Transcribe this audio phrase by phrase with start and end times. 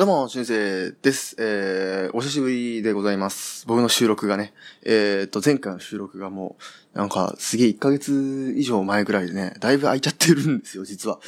[0.00, 1.36] どうも、先生です。
[1.38, 3.66] えー、お久しぶりでございます。
[3.66, 6.56] 僕の収録がね、えーと、前回の収録がも
[6.94, 11.20] う、なんか、すげえ1ヶ月以上前ぐらいでね、だいぶ空いちゃってるんですよ、実は。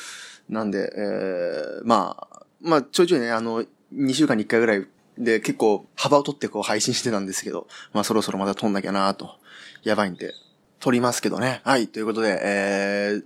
[0.48, 3.62] なんで、えー、まあ、まあ、ちょいちょいね、あの、
[3.95, 4.87] 2週間に1回ぐらい
[5.19, 9.37] で結構幅を取ってこう配信してたんですけど、まあそろそろまた撮んなきゃなと。
[9.83, 10.33] やばいんで、
[10.81, 11.61] 撮りますけどね。
[11.65, 13.25] はい、ということで、えー、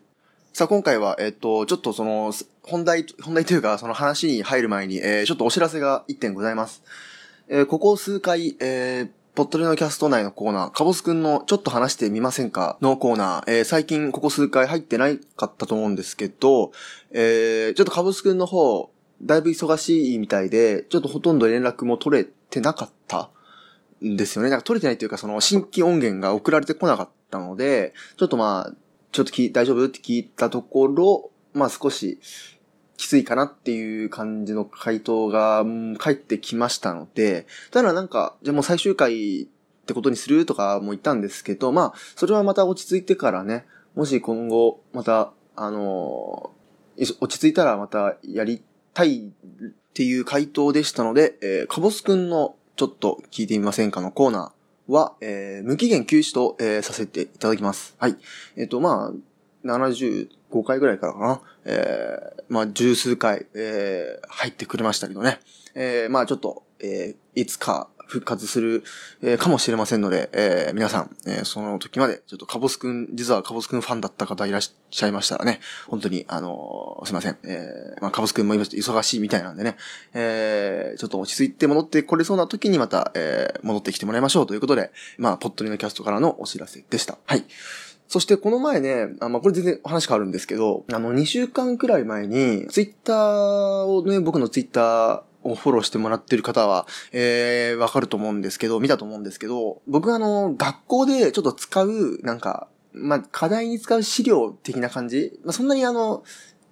[0.57, 2.33] さあ今回は、えっと、ちょっとその、
[2.63, 6.83] 本題、本題というか、その話に入る前に、えー、ちょっとお知らせが1点ございます。
[7.47, 16.73] えー、ここ数回、えー、ポットレのキャスト内のコーナー、カボスくんのちょっと話してみませんかのコーナー、えー、最近ここ数回入ってないかったと思うんですけど、
[17.11, 18.89] えー、ちょっとカボスくんの方、
[19.21, 23.29] だいぶ忙しいみたいで、ちょっとほとんど連絡も取れてなかった
[24.03, 24.49] んですよね。
[24.49, 28.86] なんか取れてないというか、その新規音源が送られてこなかったので、ちょっとまあ、
[29.17, 29.87] ちょっとき大丈夫？
[29.87, 32.21] って聞いたところ、まあ少し
[32.99, 39.47] きついかなっていう感じの回答が、うん、返ってきましたので、ただなんか、じゃあもう最終回っ
[39.87, 43.65] てことにするとかも言ったんですけど、まあ、それはまた落ち着いてからね、
[43.95, 49.33] もし今後、また、あのー、落ち着いたらまたやりたいっ
[49.95, 54.56] ていう回答でしたので、えー、カボスくんのちょっと聞いてみませんかのコーナー、
[54.89, 57.95] は、えー、無期限休止と、えー、させていただきます。
[57.99, 58.17] はい。
[58.57, 60.29] えっ、ー、と、まあ、75
[60.65, 61.41] 回ぐらいからかな。
[61.65, 65.41] えー、まあ、十数回、えー、入ってくれましたけどね。
[65.75, 68.85] えー、まあ、ちょっと、えー、いつか、復活する、
[69.23, 77.37] えー、かもしれませんので、えー、皆さん、えー、その時まで、ちょっとカボスくん、実はカボスくんファンだった方いらっしゃいましたらね、本当に、あのー、すいません。
[77.45, 79.77] えー、まあ、カボスくんも今忙しいみたいなんでね、
[80.15, 87.19] えー、ちょっと落ち着いて戻ってこれそうな時にまた、えー、戻ってきてもらいましょうということで、まあ、ポットリのキャストからのお知らせでした。
[87.27, 87.45] はい。
[88.09, 106.25] そしてこの前ね、あまあ、これ全然話変わるんですけど、あの、2週間くらい前に、ツイッターをね、僕のツイッターをフォローしてもらってる方は、えー、わかると思うんですけど、見たと思うんですけど、僕はあの、学校でちょっと使う、なんか、まあ、課題に使う資料的な感じまあ、そんなにあの、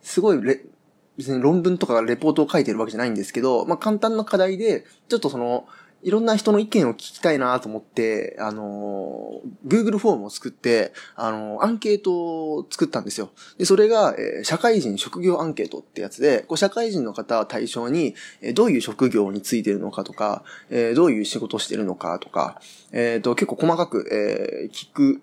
[0.02, 0.60] すごいレ、
[1.16, 5.66] 別に論文とかレポートを書いてるわけじゃないんですけど、まあ、簡単な課題で、ちょっとその、
[6.04, 13.30] いろんな人の意見を聞きたいなと思って、あの、Google フォームを作って、あの、アンケートを作ったんですよ。
[13.56, 22.60] で、それが、えー、社会人職業アンケートってやつで、こう社会人の方を対象に、えー、どういう職業についてるのかとか、えー、どういう仕事をしてるのかとか、
[22.92, 25.22] えっ、と、結構細かく、え聞く、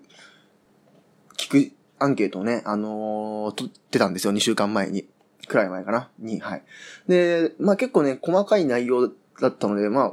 [1.38, 5.06] 聞くアンケートをね、あの取ってたんですよ、2週間前に。
[5.46, 6.10] くらい前かな？
[6.18, 6.62] に、はい。
[7.06, 10.12] で、まあ結構ね、細かい内容だったので、まあ、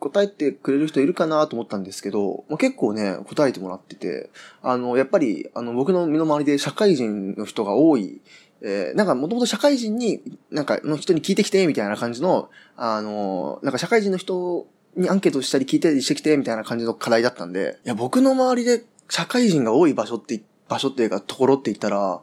[0.00, 4.30] 答えてくれる人いるかなと思ったんですけど、まあ、結構ね、答えてもらってて、
[4.62, 8.20] あの、やっぱり、あの、僕の身の回りで社会人の人が多い、
[8.60, 10.20] えー、なんかもともと社会人に、
[10.50, 14.66] なんかの人に聞いてきて、みたいな感じの、あの、なんか社会人の人
[14.96, 22.20] にアンケートしたり聞いたりしてきて、みたいな感じの課題だったんで、いや、僕の周りで社会人が多い場所って、場所っていうか、ところって言ったら、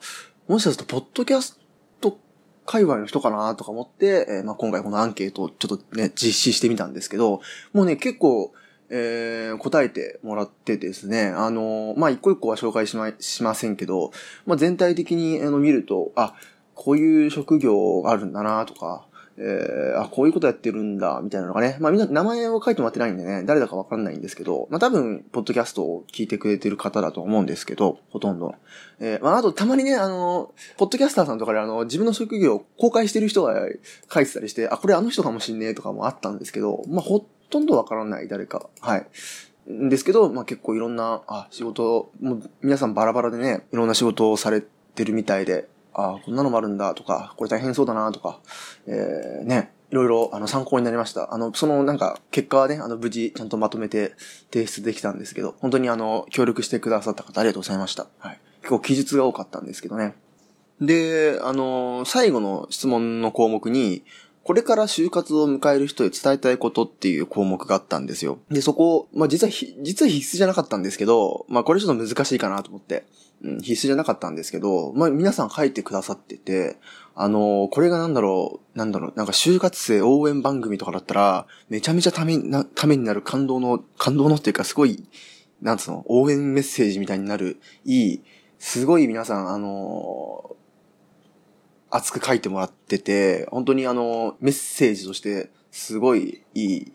[0.47, 1.59] もしかすると、ポッドキャス
[2.65, 7.41] 界隈の人かなとか思って、えー、まあ、今回このアンケートをちょっとね、実施してみたんですけど、
[7.73, 8.53] もうね、結構、
[8.89, 14.11] えー、答えてもらってですね、あのー、まあ、一個一個は紹介しま、しませんけど、
[14.45, 16.33] まあ、全体的に、あの、見ると、あ、
[16.73, 19.05] こういう職業があるんだなとか、
[19.37, 21.77] えー、あ、こういうことやってるんだ、みたいなのがね。
[21.81, 28.55] まあみんな名前を書いてもらってないんでね、誰だかわかんないんですけど、まあ多分、ポッドキャストを聞いてくれてる方だと思うんですけど、ほとんど。
[28.99, 33.67] えー、まああとたまにね、あの、ポッドキャスターさんとかであの、自分の職業を公開してる人が
[34.13, 38.69] 書いてたりして、あ、これあの人かもしんねえとかもあったんですけど、まあほとんどわからない、誰か。
[38.79, 39.07] はい。
[39.69, 48.39] んですけど、まあ結構いろんな、あ、仕事、もう皆さんバラバラでね、いろんな仕事をされてるみたいで、あこんなのもあるんだとか、これ大変そうだなとか、
[48.85, 51.33] えー、ね、いろいろ、あの、参考になりました。
[51.33, 54.13] あの、その、なんか、結果はね、あの、無事、ちゃんとまとめて
[54.51, 58.07] 提出できたんですけど、本当にあの、協力してくださった方、ありがとうございました。
[58.19, 58.39] はい。
[58.61, 60.15] 結構記述が多かったんですけどね。
[60.81, 64.03] で、あの、最後の質問の項目に、
[64.45, 68.37] これから就活を迎える人へ伝えたいことっていう項目があったんですよ。
[68.51, 69.51] で、そこ、まあ、実は、
[69.81, 73.07] 実は必須じゃなかったんですけど、まあ、これちょっと難しいかなと思って。
[73.43, 76.77] うん、必須じゃなかったんですけど、まあ、皆さん書いてくださってて、
[77.15, 85.03] あのー、これがなんだろう、なんだろう、なんか就活生応援番組とかだったら、めちゃめちゃためな、ためになる感動の、感動のっていうかすごい、
[85.61, 88.21] なんつうの、応援メッセージみたいになる、いい、
[88.59, 90.64] すごい皆さん、あのー、
[91.89, 96.91] 熱く書いてもらってて、本当にあの、メッセージとして、すごいいい、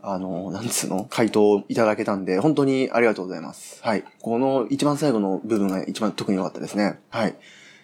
[0.00, 3.82] あの、なんつうの回答をいただけたんで、本当にありがとうございます。
[3.82, 4.04] はい。
[4.20, 6.98] この一番最後の部分が一番特に良かったですね。
[7.10, 7.36] はい。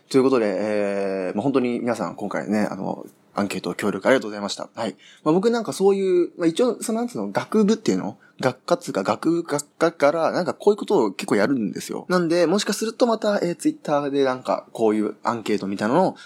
[0.08, 3.04] ということで、えー、まあ、本当に皆さん今回ね、あの、
[3.34, 4.68] アンケート協力ありがとうございました。
[4.74, 4.96] はい。
[5.22, 8.18] まあ、僕なんかそういう、まあ、一応、そのなんつうの、学部っていうの？
[8.40, 12.06] 学科つか学部学科から、なんかこういうことを結構やるんですよ。
[12.08, 16.16] なんで、もしかするとまた、えー、ツイッターでなんか、こういうアンケートみたいなのを、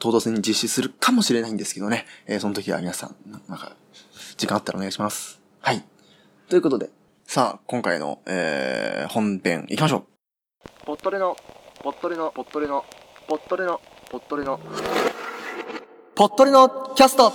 [0.00, 2.06] 東動戦に実施するかもしれないんですけどね。
[2.26, 3.76] えー、その時は皆さん、なんか、
[4.36, 5.40] 時間あったらお願いします。
[5.60, 5.84] はい。
[6.48, 6.90] ということで、
[7.24, 10.06] さあ、今回の、えー、本編行きましょ
[10.64, 10.86] う。
[10.86, 11.36] ポットレの、
[11.82, 12.84] ポットレの、ポットレの、
[13.28, 13.80] ポットレの、
[14.10, 14.58] ポットレの、
[16.18, 17.32] ポットレのキャスト。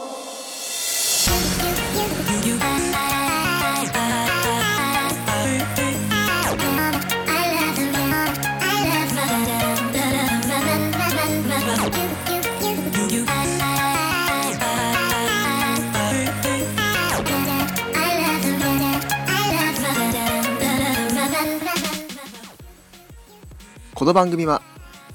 [23.95, 24.61] この番組は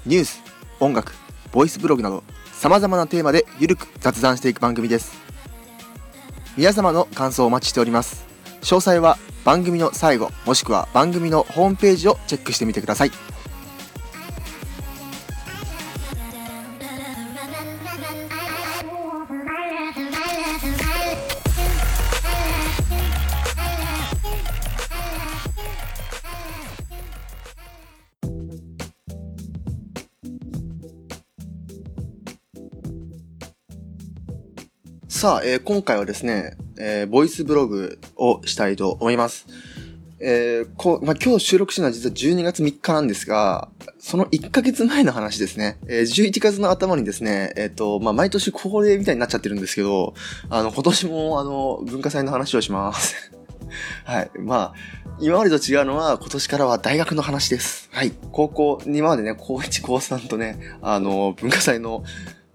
[0.07, 0.41] ニュース、
[0.79, 1.13] 音楽、
[1.51, 2.23] ボイスブログなど
[2.59, 5.13] 様々なテーマでゆるく雑談していく番組です。
[6.57, 8.25] 皆様の感想をお待ちしております。
[8.63, 13.11] 詳細は番組の最後もしくは番組のホームページをチェックしてみてください。
[35.19, 39.47] さあ、えー今回はですね、えーボイスブログをしたいと思います。
[40.21, 43.67] えーこまあ、今日収録してるのは実は12月3日なんですが、
[43.99, 45.77] その1ヶ月前の話ですね。
[45.89, 50.13] えー11月の頭にですね、えっ、と、まあ、毎年恒例みたいになっちゃってるんですけど、
[50.49, 53.33] あの、今年もあの、文化祭の話をします。
[54.05, 54.31] はい。
[54.39, 54.73] まあ、
[55.19, 57.89] 今までと違うのは、今年からは大学の話です。
[57.91, 58.13] はい。
[58.31, 62.05] 高校、今までね、高1、高3とね、あの、文化祭の、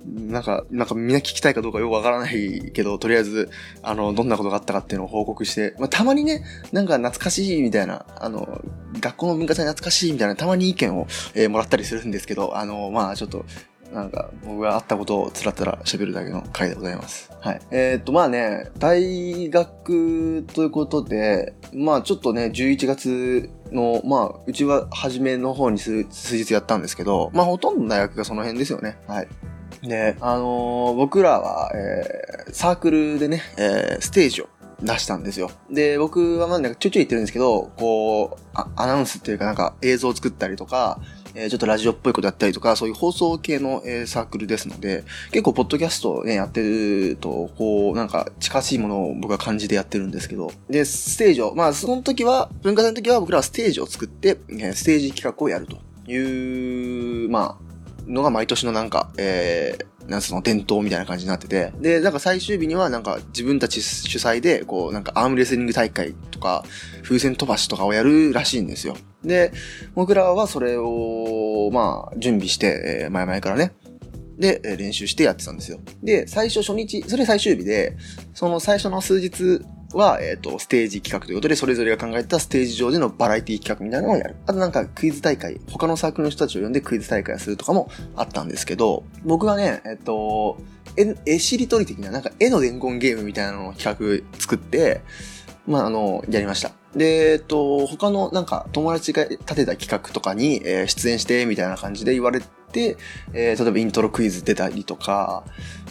[0.07, 3.51] なんか、なんかみんな聞きたいかどうかよくわからないけど、とりあえず、
[3.83, 8.61] あの、どんなことがあったかっていうのを報告して、まあ、たまにね、なんか懐かしいみたいな、あの、
[9.01, 13.45] 学校の文化祭懐かしいみたいな、たまに意見を、えーもらったりするんですけど、あの、まあちょっと、
[13.93, 17.31] なんか、僕があったことをつらつら喋るだけの回でございます。
[17.41, 17.61] はい。
[17.71, 28.99] えーっと、まあね、大学ということで、まあちょっとね、11月の、まあ、うちは初めの方に数日やったんですけど、まあほとんど大学がその辺ですよね。
[29.07, 29.29] はい。
[29.85, 34.49] で、あのー僕らは、えーサークルでね、えーステージを
[34.83, 35.51] 出したんですよ。
[35.71, 41.01] で、僕はまあなんかちょいちょい言ってるんですけど、こう、あアナウンスっていうかなんか映像を作ったりとか、
[41.35, 55.79] えーちょっとラジオっぽいことやったりとか、そういう放送系の、えーサークルですので、結構ポッドキャストをね、やってると、こう、なんか近しいものを僕は感じでやってるんですけど、で、ステージを、まあその時は、文化祭の時は僕らはステージを作って、えーステージ企画をやると
[56.11, 57.64] いう、まあ、
[58.07, 66.65] のが毎年のなんか、えー、なんつうの、伝統みたいな感じになってて、で、なんか最終日にはなんか自分たち主催で、こう、なんかアームレスリング大会とか、
[67.03, 68.97] 風船飛ばしとかをやるらしいんですよ。
[69.25, 69.53] で、
[69.95, 73.73] 僕らはそれを、まあ、準備して、えー前々からね、
[74.39, 75.79] で、練習してやってたんですよ。
[76.03, 77.97] で、最初初日、それ最終日で、
[78.35, 79.61] その最初の数日
[79.95, 84.37] は、えっ、と、ステージ企画ということで、それぞれが考えたステージ上でのバラエティ企画みたいなのをやる。
[84.47, 90.59] あとなんかクイズ大会、他のサークルの人たちを呼んでクイズ大会をするとかもあったんですけど、僕はね、えっ、と、
[90.97, 95.03] 絵、絵しりとり的な、なんか絵の伝言ゲームみたいなのを企画作って、
[95.67, 96.73] まあ、あの、やりました。
[96.95, 102.97] で、えっと、他のなんか友達が立てた企画とかに、えー出演してみたいな感じで言われて、
[103.33, 105.45] えー例えばイントロクイズ出たりとか、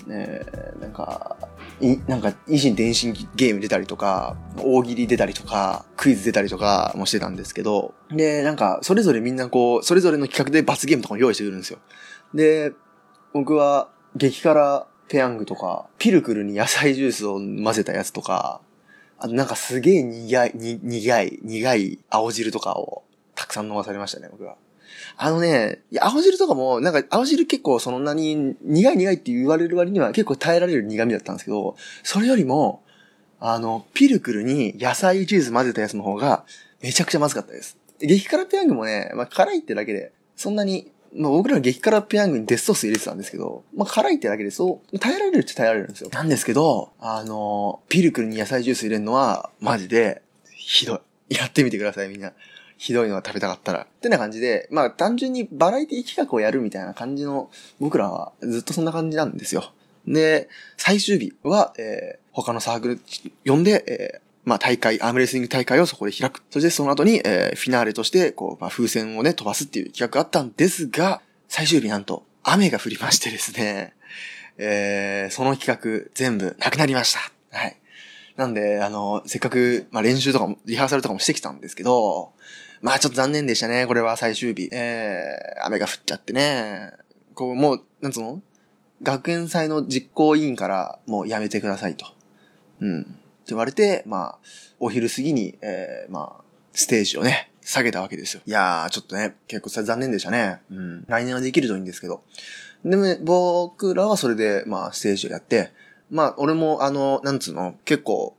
[0.09, 1.37] えーなんか、
[1.83, 11.79] い、なんか、維新伝心ゲーム出たりとか、大喜利出たりとか、クイズ出たりとかもしてたんですけど、で、なんか、それぞれみんなこう、それぞれの企画で罰ゲームとかも用意してくるんですよ。
[12.33, 12.73] で、
[13.33, 18.61] 僕は、激辛ペヤングとか、ピルクルに野菜ジュースを混ぜたやつとか、
[19.17, 23.03] あとなんかすげえ苦い、苦い、苦い青汁とかを
[23.35, 24.55] たくさん飲まされましたね、僕は。
[25.17, 32.83] あのね、いや青汁とかも、なんか青汁結構そんなに苦い苦いって言われる割には結構耐えられる苦味だったんですけど、それよりも、
[33.39, 36.45] あの、ピルクルに野菜ジュース混ぜたやつの方が
[36.81, 37.77] めちゃくちゃまずかったです。
[37.99, 46.09] 激辛ペヤングもね、まあ辛いってだけで、そんなに、まあ僕らの激辛ペヤングにデスソース入れてたんですけど、まあ辛いってだけでそう、耐えられるっちゃ耐えられるんですよ。
[46.11, 50.21] なんですけど、あの、ピルクルに野菜ジュース入れるのは、マジで、
[50.55, 51.35] ひどい。
[51.35, 52.33] やってみてください、みんな。
[52.83, 53.83] ひどいのが食べたかったら。
[53.83, 57.49] ってな感じで、まあ単純にバラエティ企画をやるみたいな感じの、
[57.79, 59.71] 僕らはずっとそんな感じなんですよ。
[60.05, 63.01] で、最終日は、えー、他のサークル
[63.45, 66.43] 呼んで、えー、まあ大会、アームレスリング大会をそこで開く。
[66.51, 73.93] そしてその後に、えー、フィナーレとして、こう、まあ、風船をね、飛ばすっていう企画があったんですが、最終日なんと、雨が降りましてですね、
[74.57, 77.57] えー、その企画全部なくなりました。
[77.57, 77.77] はい。
[78.35, 82.33] なんで、あの、せっかく、まあ、練習とかも、リハーサルとかもしてきたんですけど、
[82.83, 83.87] まあちょっと残念でしたね。
[83.87, 84.67] これは最終日。
[84.73, 86.91] えー、雨が降っちゃってね。
[87.33, 88.41] こう、もう、なんつうの？
[89.01, 92.05] 学園祭の実行委員からもうやめてくださいと。
[92.81, 93.01] うん。
[93.01, 93.09] って
[93.47, 94.39] 言われて、まあ、
[94.81, 98.41] お昼過ぎに、えー、まあ、ステージをね、下げたわけですよ。
[98.45, 100.59] いやー、ちょっとね、結構さ、残念でしたね。
[100.69, 101.05] うん。
[101.07, 102.21] 来年はできるといいんですけど。
[102.83, 105.71] でも、ね、僕らはそれで、まあ、ステージをやって、
[106.11, 108.35] まあ、俺も、あの、なんつうの、結構、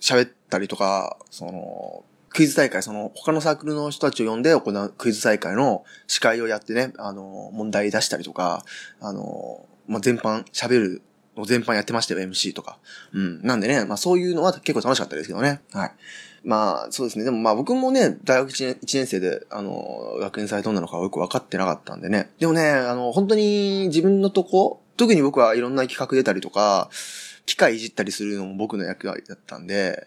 [0.00, 2.04] 喋ったりとか、その、
[2.36, 8.62] クイズ大会、その、他のサークルの人たちを呼んで行うクイズ大会の司会をやってね、あの、問題出したりとか、
[9.00, 11.02] あの、まあ、全般喋る
[11.34, 12.78] の全般やってましたよ、MC とか。
[13.14, 13.42] うん。
[13.42, 15.62] なんでね、まあそういうのは結構楽しかったですけどね。
[15.72, 15.92] はい。
[16.44, 17.24] まあ、そうですね。
[17.24, 22.30] でもまあ僕もね、大学 1, 年 ,1 年生で、あの、学園祭どんなのかよく分かってなかったんでね。
[22.38, 26.90] でもね、あの、本当に自分のとこ、特に僕はいろんな企画出たりとか、
[27.46, 30.06] 機械いじったりするのも僕の役割だったんで、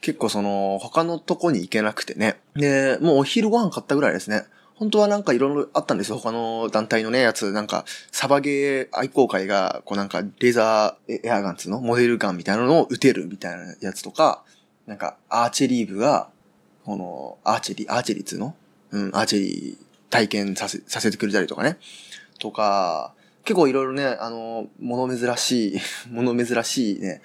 [0.00, 2.40] 結構その、他のとこに行けなくてね。
[2.54, 4.44] で、もうお昼ご飯買ったぐらいですね。
[4.74, 6.16] 本当はなんかいろいろあったんですよ。
[6.16, 7.52] 他の団体のね、やつ。
[7.52, 14.42] なんか、サバゲー愛好会が、こうなんか、レーザーエアガンツのモデルガンみたいなのを撃てるみたいなやつとか、
[14.86, 16.30] なんか、アーチェリー部が、
[16.86, 18.54] この、アーチェリー、アーチェリーつの
[18.92, 21.78] うん、アーチェリー体験させ、させてくれたりとかね。
[22.38, 23.12] とか、
[23.44, 25.80] 結構いろいろね、あの、物珍しい、
[26.10, 27.20] 物珍しいね。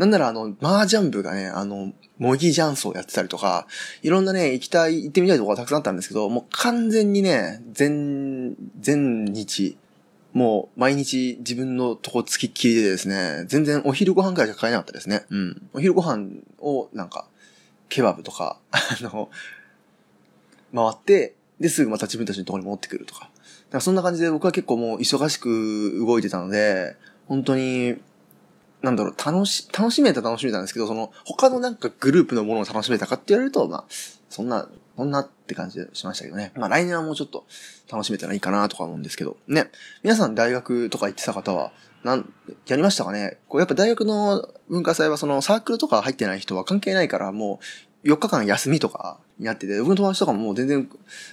[0.00, 3.66] なんならあの、麻雀部がね、あの、模擬ジャンスをやってたりとか、
[4.00, 9.76] いろんなね、行きたい、行ってみたいところがたくさんあったんですけど、もう完全にね、全、全日、
[10.32, 15.26] もう毎日自分のとこ付きっきりでですね、全然お昼ご飯くらいしか買えなかったですね。
[15.28, 15.68] うん。
[15.74, 16.28] お昼ご飯
[16.60, 17.26] をなんか、
[17.90, 19.28] ケバブとか、あの、
[20.74, 23.24] 回って、で、すぐまた自分たちのところに持ってくるとか。
[23.24, 23.32] だか
[23.72, 27.96] らそんな感じで僕は結構もう忙しく動いてたので、本当に
[28.82, 33.84] なんだろう、楽し、楽しめた楽しめたんですけど、その、他のなんかグループのものを楽しめたかって言われると、まあ、
[34.28, 36.52] そんな、そんなって感じでしましたけどね。
[36.56, 37.46] まあ来年はもうちょっと
[37.90, 39.70] 楽しめたらいいかなとか思うんですけど、ね。
[40.02, 41.72] 皆さん大学とか行ってた方は、
[42.04, 42.30] なん、
[42.66, 43.38] やりましたかね？
[43.48, 47.64] こうやっぱ大学の文化祭はそのサークルとか入ってない人は関係ないから、もう
[48.04, 50.88] 4日間休みとかになってて、僕の友達とかももう全然、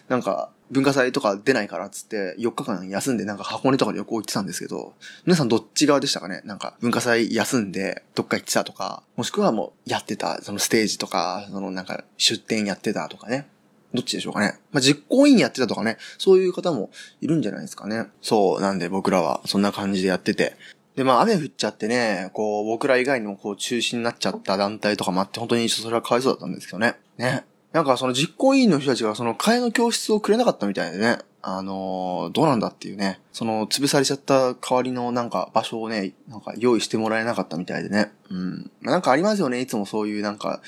[0.07, 4.93] なんか、文化祭とか出ないからっつって4日間休んでなんか箱根とか旅行行ってたんですけど、
[5.25, 6.41] 皆さんどっち側でしたかね？
[6.43, 13.47] なんか文化祭休んでどっか行ってたとか、もしくはもうやってた、そのステージとか、そのなんか出店やってたとかね。
[13.93, 14.59] どっちでしょうかね？
[14.73, 16.89] まあ、実行委員やってたとかね、そういう方も
[17.21, 18.07] いるんじゃないですかね。
[18.21, 20.57] そう、なんで僕らはそんな感じでやってて。
[20.97, 26.95] で、まあ雨降っちゃってね、こう僕ら以外にもこう中止になっちゃった団体とかもあって、本当にそれはかわいそうだったんですけどね。
[27.17, 27.45] ね。
[27.71, 31.19] なんかその実行委員の人たちがその替えの教室をくれなかったみたいでね。
[31.43, 33.21] あのー、どうなんだっていうね。
[33.31, 38.11] その、潰されちゃった代わりのなんか場所をね、なんか用意してもらえなかったみたいでね。
[38.31, 38.71] うん。
[38.81, 39.61] なんかありますよね。
[39.61, 40.61] いつもそういうなんか、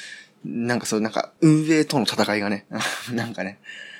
[0.45, 2.67] なんかそういうなんか運営との戦いがね。
[3.11, 3.59] なんかね、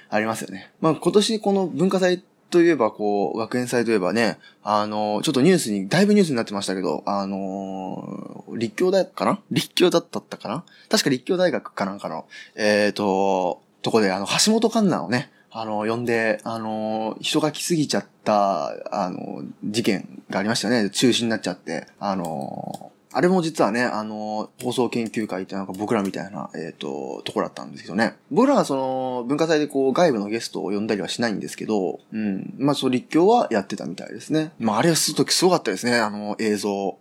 [0.10, 0.72] ありますよね。
[0.80, 10.64] まあ今年この文化祭といえば、こう、学園祭といえばね、あの、ちょっとニュースに、だいぶニュースになってましたけど、あの、立教大学かな立教だったったかな？
[10.90, 12.26] 確か立教大学かなんかの、
[12.56, 20.90] えっ、ー、と、とこで、あの、橋本環奈をね、あの、呼んで、あの、人が来すぎちゃった、あの、事件がありましたね。
[20.90, 28.16] 中止になっちゃって、あの、あれも実はね、あの、放送研究会ってなんか僕らみたいな、えっ、ー、と、ところだったんですけどね。
[28.30, 32.54] 僕らはその、文化祭でこう、外部のゲストを呼んだりはしないんですけど、うん。
[32.60, 34.52] まあ、そう、立教はやってたみたいですね。
[34.60, 36.70] まあ、あれはするときすごかったですね、あの、映像。
[36.70, 37.00] も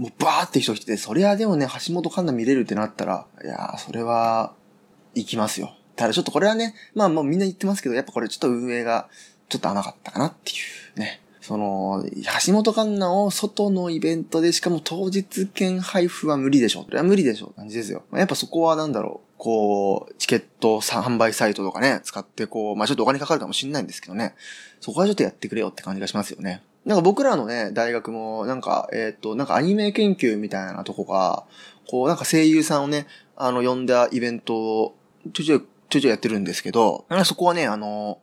[0.00, 4.52] う、バーって人来て、そりゃでもね、橋本環奈見れるってなったら、いやー、それは、
[5.14, 5.74] 行きますよ。
[5.96, 9.08] ただちょっとこれはね、まあもうみんな言ってますけど、やっぱこれちょっと運営が、
[9.48, 10.54] ちょっと甘かったかなってい
[10.96, 11.22] うね。
[11.46, 12.04] その、
[12.44, 16.82] 橋本環奈を外のイベントで、しかも当日券配布は無理でしょ。
[16.82, 17.52] それは無理でしょ。
[17.54, 18.02] 感じですよ。
[18.12, 19.34] やっぱそこはなんだろう。
[19.38, 24.34] こう、チケット販売サイトとかね、使ってこう、まあちょっとお金かかるかもしんないんですけどね。
[24.80, 26.64] そこはちょっとやってくれよって感じがしますよね。
[26.84, 31.44] なんか僕らのね、大学も、なんか、えっ、ー、と、なんかアニメ研究みたいなとこが、
[31.88, 34.96] こう、なんか声優さんをね、あの、呼んだイベントを、
[35.32, 35.60] ちょいちょい、
[35.90, 38.18] ちょいちょいやってるんですけど、そこはね、あの、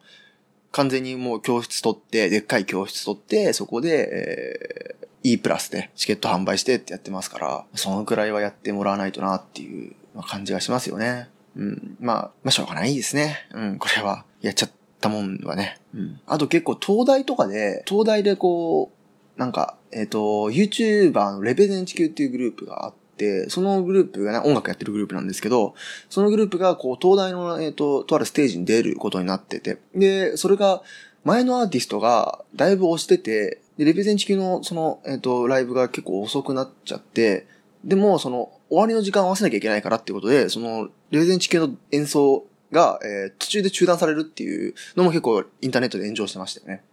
[0.74, 9.96] 完全にもう教室取って、でっかい教室取って、そこで、えー、E プラスでチケット販売してってやってますから、そのくらいはやってもらわないとなっていう
[10.28, 11.30] 感じがしますよね。
[11.56, 11.96] うん。
[12.00, 13.48] まあ、まあ、しょうがないですね。
[13.54, 14.26] うん、これは。
[14.42, 15.80] やっちゃったもんはね。
[15.94, 16.20] うん。
[16.26, 18.92] あと結構東大とかで、東大でこ
[19.38, 25.76] う、なんか、えっ、ー、と、YouTuber のレベゼン地球っていうグループがあって、そのグループがね、音楽やってるグループなんですけど、
[26.10, 30.84] そのグループが、こう、東大の、えっ、ー、と、とあるステージに出ることになってて、で、それが、
[31.24, 37.48] 前のアーティストが、だいぶ押してて、で、レペゼン地球のその、えっ、と、ライブが結構遅くなっちゃって、
[37.84, 46.84] でも、その、終わりの時間を合わせなきゃいけないからっていうことで、その、レペゼン地球の演奏が、えー途中で中断されるっていうのも結構インターネットで炎上してましたよね。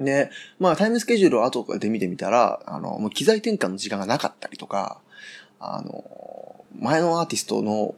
[0.00, 5.00] で、まあタイムスケジュールを後で見てみたら、あの、もう機材転換の時間がなかったりとか、
[5.60, 7.94] あの、前のアーティストの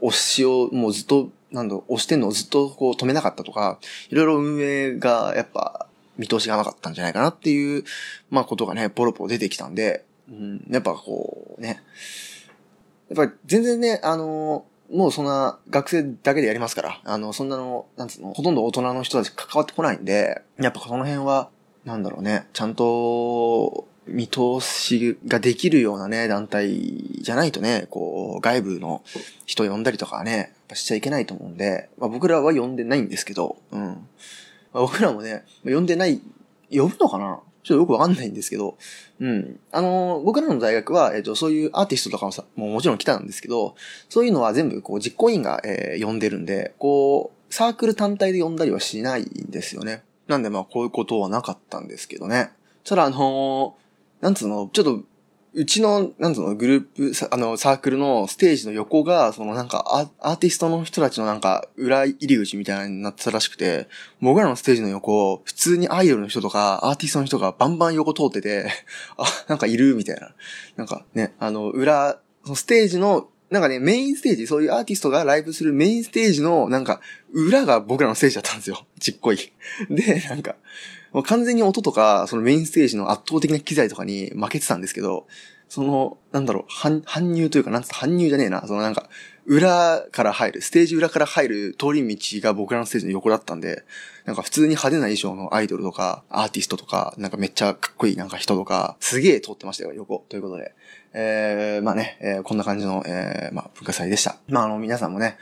[0.00, 7.84] 推しをもうずっと、なんだろう、推してんのをずっとこう止めなかったとか、いろいろ運営がやっぱ見通しがなかったんじゃないかなっていう、
[8.30, 11.82] まあことがね、ポロポロ出てきたんで、うん、やっぱこうね、
[13.08, 21.48] やっぱり全然ね、あのもうそんな学生だけでやりますから、あの、そんなの、なんつうの、ほとんど大人の人たち関わってこないんで、やっぱその辺は、
[21.84, 29.02] なんだろうね、ちゃんと、見通しができるようなね、団体じゃないとね、こう、外部の
[29.46, 33.80] 人呼んだりとかね、しちゃいけないと思うんで、まあ僕らは呼んでないんですけど、うん。
[33.80, 33.94] ま
[34.74, 36.20] あ僕らもね、呼んでない、
[36.70, 37.40] 呼ぶのかな？
[37.62, 38.78] ちょっとよくわかんないんですけど、
[39.20, 39.60] うん。
[39.70, 43.74] あのー僕らの大学は、えっ、と、そういうアーティストとかもさ、もうもちろん来たんですけど、
[44.08, 50.02] そういうのは全部、こう、実行委員が、えー呼んでるんで、こう、サークル単体で呼んだりはしないんですよね。
[50.26, 52.50] なんで、まあ、こういうことはなかったんですけどね。
[52.84, 53.80] ただ、あのー
[54.20, 55.02] なんつうの、ちょっと、
[55.52, 59.84] うちの、なんつうの、グループ、あの、サークルのステージの横が、そのなんか
[60.20, 63.88] ア、アーティストの人たちのなんか、裏入り口みたいになってたらしくて、
[64.20, 68.70] 僕らのステージの横、普通にアイドルの人とか、アーティストの人がバンバン横通ってて、
[69.18, 70.34] あ、なんかいるみたいな。
[70.76, 77.00] なんかね、あの、裏、そのステージの、なんかね、メインステージ、そういうアーティストがライブするメインステージの、なんか、
[77.32, 78.86] 裏が僕らのステージだったんですよ。
[79.00, 79.38] ちっこい。
[79.90, 80.54] で、なんか、
[81.12, 85.26] もう完全に音とか、そのメインステージの圧倒的な機材とかに負けてたんですけど、
[85.68, 89.08] その、なんだろう、搬入というか、なんつった搬入じゃねえな、そのなんか、
[89.50, 93.82] 裏から入る、ステージ裏から入る通り道が僕らのステージの横だったんで、
[94.24, 100.24] なんか普通に派手な衣装のアイドルとか、アーティストとか、なんかめっちゃかっこいいなんか人とか、すげえ通ってましたよ、横。
[100.28, 100.72] ということで。
[101.14, 104.36] えー、まあね、えーこんな感じの、えー、まあ文化祭でした。
[104.46, 105.36] まああの皆さんもね、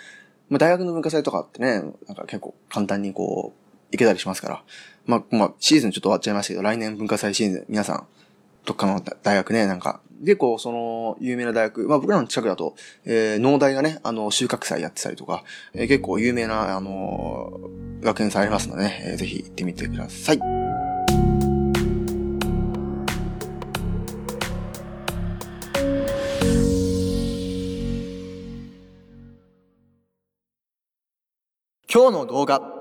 [0.49, 4.62] まあ大学の文化祭とかってね、なんか結構簡単にこう、行けたりしますから。
[5.05, 8.07] まあ、まあ、シーズンちょっと終わっちゃいましたけど、来年文化祭シーズン、皆さん、
[8.68, 12.74] どっかの大学ね、なんか、で、こう、その、有名な大学、まあ僕らの近くだと、
[13.07, 20.38] えー、農大がね、あの、収穫祭やってたりとか、えー結構有名な、あのー学園祭ありますのでね、えーぜひ行ってみてください。
[31.90, 32.78] 今日の動画。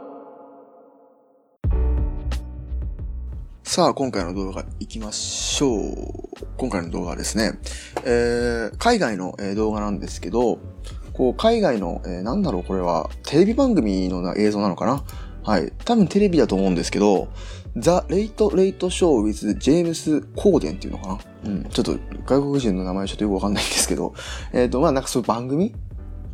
[3.78, 6.48] さあ、今回の動画行きましょう。
[6.58, 7.60] 今回の動画はですね、
[8.06, 10.58] えー、海外の、え動画なんですけど、
[11.14, 15.04] こう、海外の、えーなんだろう、これは、テレビ番組の映像なのかな？
[15.44, 15.72] はい。
[15.86, 17.28] 多分テレビだと思うんですけど、
[17.76, 21.20] ザ・レイト・レイト・ショー・ウィズ・ジェームス・コーデンっていうのかな？
[21.46, 21.64] うん。
[21.66, 24.16] ちょっと外国人の名前ちょっとよくわかんないんですけど、
[24.54, 25.76] えっ、と、まあなんかそういう番組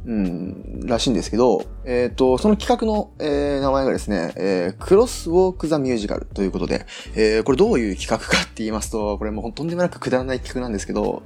[0.06, 6.86] うん、らしいんですけど、えっ、と、その企画の、えー名前がですね、えークロスウォーク・ザ・ミュージカルということで、
[7.16, 11.24] えーこれどういう企画かって言いますと、これもうとんでもなくくだらない企画なんですけど、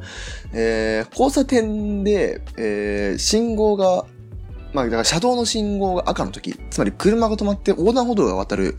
[0.54, 4.06] えー交差点で、えー信号が、
[4.74, 8.78] まあ、だから車道の信号が赤の時、つまり車が止まって横断歩道が渡る、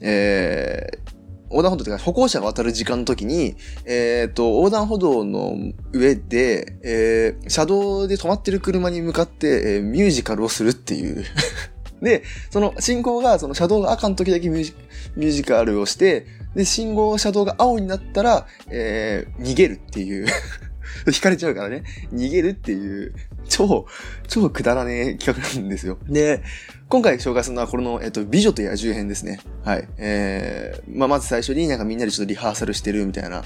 [0.00, 1.17] えー
[1.50, 5.56] 横断歩道というか歩行者が渡る時間の時に、えっ、と、横断歩道の
[5.92, 11.24] 上で、えー車道で止まってる車に向かって、えーミュージカルをするっていう。
[12.02, 14.74] で、その信号が、その車道が赤の時だけミュージ
[15.16, 20.26] ミュージカルをして、で、信号、車道が青になったら、えー逃げるっていう。
[21.06, 21.84] 引かれちゃうからね。
[22.12, 23.14] 逃げるっていう、
[23.48, 23.86] 超、
[24.26, 25.98] 超くだらねえ企画なんですよ。
[26.08, 26.42] で、
[26.88, 29.40] 今回紹介するのはこの、えっと、美女と野獣編ですね。
[29.62, 29.86] はい。
[29.98, 33.44] えー、まあ、まず最初になんかみんなでちょっとリハーサルしてるみたいな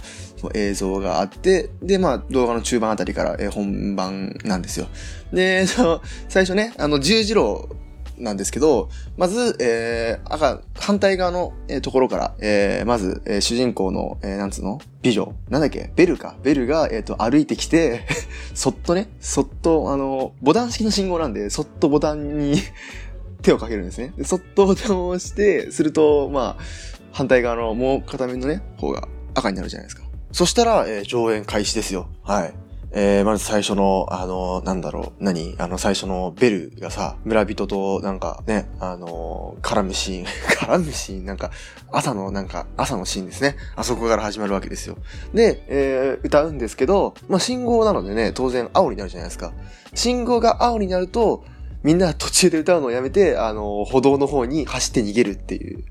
[0.54, 4.86] 映像があって、で、まあ、動画の中盤あたりから、え本番なんですよ。
[5.32, 7.68] で、 その、最初ね、あの、十字路
[8.16, 11.52] なんですけど、まず、えー、赤、反対側の、
[11.82, 14.80] ところから、えー、まず、えー主人公の、えーなんつうの？
[15.02, 15.90] 美女なんだっけ？
[15.96, 16.36] ベルか。
[16.44, 18.02] ベルが、えっ、と、歩いてきて、
[18.54, 22.54] そっとね、そっと、あの、ボタン式の信号なんで、そっとボタンに
[23.42, 24.12] 手をかけるんですね。
[24.16, 26.62] でそっとボタンを押して、すると、まあ、
[27.12, 30.02] 反対側のもう片面のね、方が赤になるじゃないですか。
[30.32, 32.08] そしたら、えー上演開始ですよ。
[32.22, 32.54] はい。
[32.94, 35.54] えー、まず最初の、あの、なんだろう、何？
[35.58, 40.26] あの、最初のベルがさ、村人となんかね、あの、絡むシーン、
[40.60, 41.50] 絡むシーン、なんか、
[41.90, 43.56] 朝のなんか、朝のシーンですね。
[43.76, 44.98] あそこから始まるわけですよ。
[45.32, 49.52] で、えー、歌うんですけど、まあ、信号なのでね、当然青になるじゃないですか。
[49.94, 51.44] 信号が青になると、
[51.82, 55.84] みんな途中で歌うのをやめて、あの、歩道の方に走って逃げるっていう。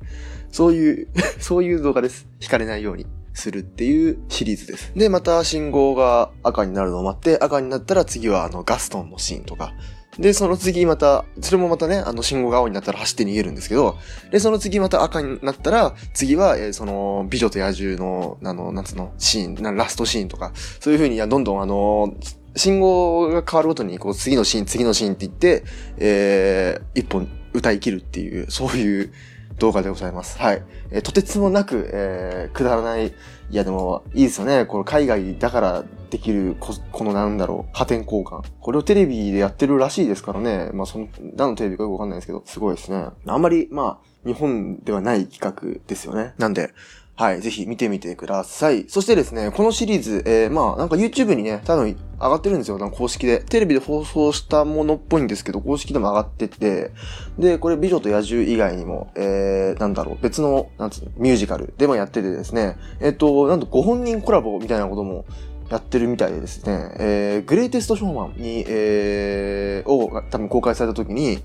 [0.52, 1.08] そういう
[1.40, 2.28] そういう動画です。
[2.40, 3.06] 惹かれないように。
[3.34, 4.92] するっていうシリーズです。
[4.94, 9.74] で、また信号が赤になるのを待って、赤になったら次はあのガストンのシーンとか、
[10.20, 13.98] で、その次また、それもまたね、あの、信号が青になったら走って逃げるんですけど、
[14.30, 20.52] で、その次また赤になったら、次は、えー、その、美女と野獣の、あの、なんつうの、シーン、ラストシーンとか、
[20.82, 22.14] そういう風に、どんどんあの、
[22.56, 25.64] 信号が変わるごとに、こう、次のシーン、次のシーンって言って、
[25.98, 29.14] えー、一本歌い切るっていう、そういう
[29.58, 30.38] 動画でございます。
[30.40, 30.64] はい。
[30.90, 33.14] えー、とてつもなく、えー、くだらない、い
[33.52, 34.66] やでも、いいですよね。
[34.66, 38.44] この海外だからできるこ、このなんだろう、破天交換。
[38.60, 40.72] これをテレビでやってるらしいですからね。
[40.74, 43.08] まあ、その、何のテレビかよくわかんないですけど、すごいですね。
[43.26, 46.34] あんまり、まあ、日本ではない企画ですよね。
[46.38, 46.74] なんで、
[47.22, 48.86] はい、ぜひ見てみてください。
[48.88, 53.44] そしてですね、このシリーズ、えー、まあ、なんか YouTube にね、多分上がってるんですよ、なんか公式で。
[53.44, 56.90] テレビで放送したものっぽいんですけど、公式でも上がってて、
[57.38, 65.26] で、これ美女と野獣以外にも、えー、なんだろう、別の、なんつうの、ミュージカルでもやっててですね、えっ、と、なんとご本人コラボみたいなことも
[65.70, 71.38] やってるみたいでですね、えー、グレイテストショーマンに、えー、を多分公開された時に、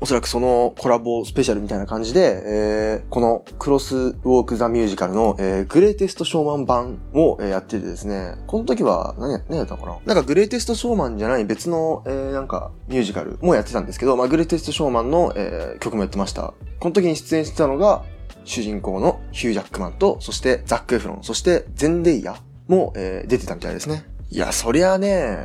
[0.00, 9.98] おそらくそのコラボスペシャルみたいな感じで、えー、このクロスウォークザミュージカルの、えー、グレイテストショーマン版を、えー、やっててですね、この時は何や、何やったのかな？
[10.06, 16.54] なんかグレイテストショーマンじゃない別の、えー、なんかミュージカルもやってたんですけど、まあグレイテストショーマンの、えー、曲もやってました。
[16.78, 18.04] この時に出演してたのが、
[18.44, 22.36] 主人公のヒュージャックマンと、そしてザック・エフロン、そしてゼンデイヤ
[22.68, 24.04] も、えー、出てたみたいですね。
[24.30, 25.38] いや、そりゃね、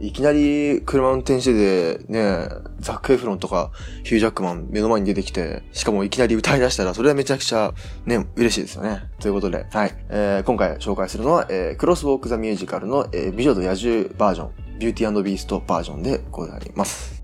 [0.00, 2.48] いきなり車運転してて、ね、
[2.80, 3.70] ザック・エフロンとか
[4.04, 7.74] ヒュージャックマン目の前に出てきて、しかもいきなり歌い出したら、それはめちゃくちゃ
[8.06, 9.02] ね、嬉しいですよね。
[9.20, 9.94] ということで、はい。
[10.08, 17.22] えー、今回紹介するのは、えー、クロスウォーク・ザ・ミュージカルの、えー、美女と野獣バージョン、ビューティービーストバージョンでございます。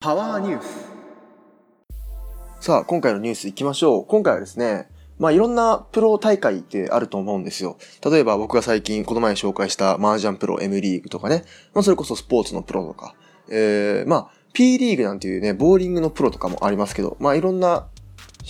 [0.00, 0.86] パワーニュース。
[2.60, 4.06] さあ、今回のニュース行きましょう。
[4.06, 7.78] 今回はですね、まあいろんなプロ大会ってあると思うんですよ。
[8.04, 11.44] 例えば僕が最近この前紹介した麻雀プロ M リーグとかね。
[11.74, 13.14] まあそれこそスポーツのプロとか。
[13.48, 17.88] えー、まあ P リーグなんていうね、ボーリングのプロとかもありますけど、まあいろんな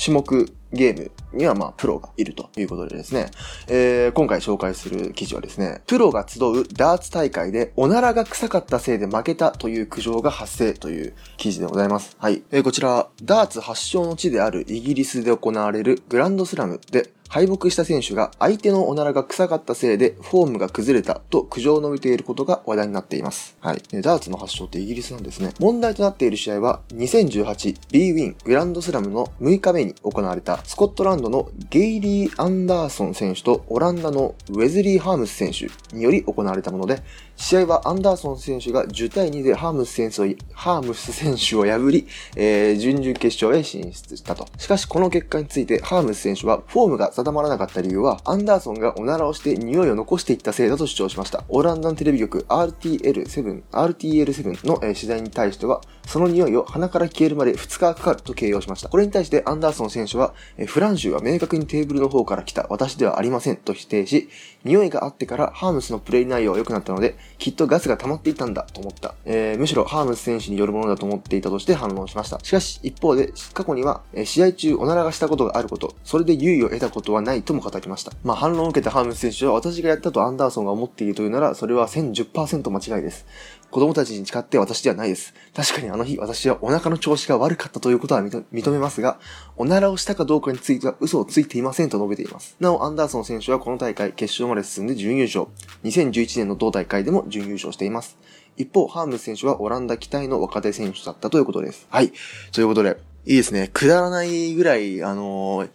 [0.03, 3.31] 種目ゲームにはまあプロがいるということでですね、
[3.69, 12.17] えー、今回紹介する記事はですね、プロが集うダーツ大会でおならが臭かったせいで負けたという苦情が発生という記事でございます。
[12.19, 12.43] はい。
[12.51, 23.57] えー、こちら、ダーツ発祥の地であるイギリスで行われるグランドスラムで敗北した選手が相手のおならが臭かったせいでフォームが崩れたと苦情を述べていることが話題になっています。
[23.61, 23.83] はい。
[24.03, 25.53] ダーツの発祥ってイギリスなんですね。
[25.59, 37.03] 問題となっている試合は 2018B ウィングランドスラムの6日目に行われたスコットランドのゲイリー・アンダーソン選手とオランダのウェズリー・ハームス選手により行われたもので、
[37.37, 44.49] 試合はアンダーソン選手が10対2でハームス選手をハームス選手を破り、えー、準々決勝へ進出したと。
[44.59, 51.45] しかしこの結果についてハームス選手はフォームが定まらなかった理由は、アンダーソンがおならをして匂いを残していったせいだと主張しました。
[51.49, 58.89] オランダのテレビ局 RTL7、RTL7 の、取材に対しては、その匂いを鼻から消えるまで2日かかると形容しました。
[58.89, 60.35] これに対してアンダーソン選手は、
[60.67, 64.29] フランシュは明確にテーブルの方から来た私ではありませんと否定し、
[64.65, 69.15] 匂いがあってからハームスのプレイ内容は良くなったので、きっとガスが溜まっていたんだと思った。
[69.25, 72.41] えー、むしろハームス選手によるものだと思っていたとして反論しました。
[72.43, 78.13] しかし、一方で、過去には、試合中おならがしたことがあること、それで優位を得たことはないとも語りました。
[78.25, 83.27] まあ、反論を受けたハームス選手は、私がやったとアンダーソンが思っているというなら、それは1010%間違いです。
[83.71, 85.35] 子供たちに誓って私ではないです。
[85.55, 89.19] 確かにあの日私はお腹の調子が悪かったということは認めますが、
[89.57, 92.57] おならをしたかどうかについては嘘をついていませんと述べています。
[92.61, 95.47] なお、アンダーソン選手はこの大会決勝まで進んで準優勝。
[95.85, 98.17] 2011年の同大会でも準優勝しています。
[98.57, 101.87] 一方、ハーム選手はオランダ期待の若手選手だったということです。
[101.91, 102.13] はい。
[102.53, 103.71] ということで、いいですね。
[103.73, 105.71] くだらないぐらい、あのー、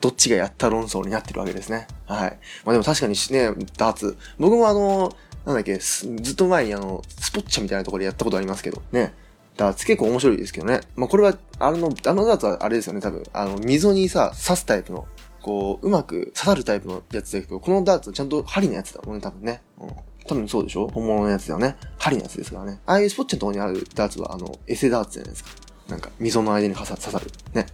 [0.00, 1.86] どっちがやった論争になってるわけですね。
[2.06, 2.38] はい。
[2.64, 4.16] まあでも確かにね、ダーツ。
[4.38, 5.14] 僕もあのー、
[5.46, 9.14] なんだっけ、ずっと前にあの、スポッチャみたいなところでやったことありますけど、ね。
[9.56, 10.80] ダーツ結構面白いですけどね。
[10.96, 13.22] まあ、これは、あの、あのダーツはあれですよね、多分。
[13.32, 15.06] あの、溝にさ、刺すタイプの、
[15.44, 19.60] こう、うまく刺さるタイプのやつだけど、このダーツはちゃんと針のやつだもんね、多分ね。
[19.78, 19.90] うん。
[20.26, 20.88] 多分そうでしょ？
[20.88, 21.76] 本物のやつだよね。
[21.98, 22.80] 針のやつですからね。
[22.86, 25.50] ああいうスポッチャのところにあるダーツは、あの、エセダーツじゃないですか。
[25.86, 27.30] なんか、溝の間に刺さる。
[27.52, 27.66] ね。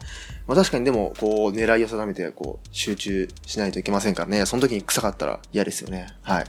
[0.48, 4.46] まあ確かにでも、こう、狙いを定めて、こう、集中しないといけませんからね。
[4.46, 6.08] その時に臭かったら嫌ですよね。
[6.22, 6.44] はい。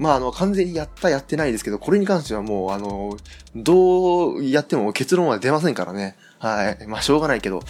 [0.00, 3.16] まあ、あの、完全にやったやってないですけど、これに関してはもう、あの、
[3.54, 6.16] どうやっても結論は出ませんからね。
[6.40, 6.86] はい。
[6.88, 7.62] まあ、しょうがないけど、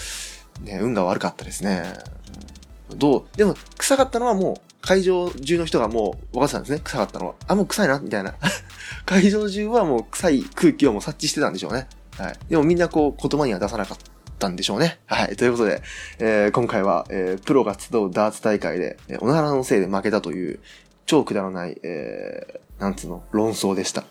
[0.62, 1.82] ね、運が悪かったですね。
[2.96, 6.80] どうでも、臭かったのはもう、会場中の人がもう分かってたんですね。
[6.82, 7.34] 臭かったのは。
[7.48, 8.34] あ、もう臭いなみたいな。
[9.04, 11.88] 会場中はもう臭い空気をもう察知してたんでしょうね。
[12.16, 12.38] はい。
[12.48, 13.98] でもみんなこう言葉には出さなかっ
[14.38, 15.00] たんでしょうね。
[15.06, 15.36] はい。
[15.36, 15.82] ということで、
[16.18, 20.60] えー、今回は、えー、プロが集うダーツ大会で、えー、おならのせいで負けたという、
[21.04, 24.04] 超くだらない、えー、なんつうの、論争でした。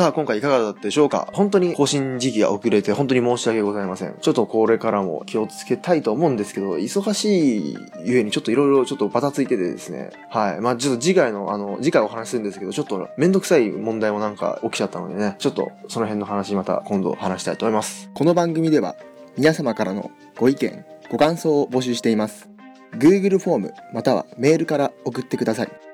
[0.00, 1.28] さあ、今回いかがだったでしょうか？
[1.34, 4.16] 本当に更新時期が遅れて本当に申し訳ございません。
[4.18, 10.08] ちょっとこれからも気をつけたいと思うんですけど、忙しいゆえにちょっといろいろちょっとバタついててですね。
[10.30, 10.60] はい。
[10.62, 18.08] まあちょっと次回の、あの、次回お話しするんですけど、ちょっとめんどくさい問題もなんか起きちゃったのでね、ちょっとその辺の話また今度話したいと思います。
[18.14, 18.96] この番組では
[19.36, 22.48] 皆様からのご意見、ご感想を募集しています。
[22.94, 25.89] Google フォームまたはメールから送ってください。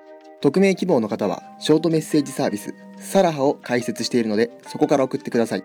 [0.46, 5.64] 匿名希望の方は、ショートメッセージサービス、サラハを開設しているので、そこから送ってください。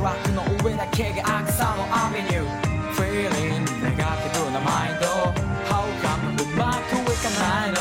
[0.06, 2.50] けるトラックの上だけが草のアベニュー
[2.94, 5.06] Feeling ネガティブなマインド
[5.66, 7.78] How come うまくいかないの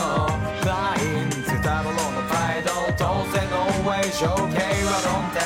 [0.63, 5.43] Flying ズタボロのプライド当然の上処刑は論点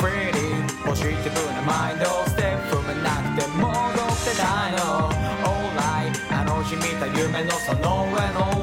[0.00, 5.16] Feeling ポジティブなマインドステップ踏めなくて戻ってないの
[6.68, 8.55] 君た夢のその上の上